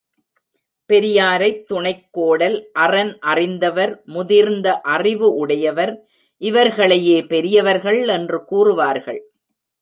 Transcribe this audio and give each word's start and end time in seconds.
பெரியாரைத் 0.89 1.71
துணைக்கோடல் 1.71 2.65
அறன் 2.73 3.19
அறிந்தவர், 3.19 4.01
முதிர்ந்த 4.05 4.81
அறிவு 4.81 5.33
உடையவர் 5.33 6.07
இவர்களையே 6.37 7.21
பெரியவர்கள் 7.21 8.07
என்று 8.07 8.43
கூறுவார்கள். 8.51 9.19